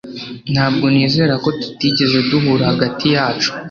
[0.53, 3.49] Ntabwo nizera ko tutigeze duhura hagati yacu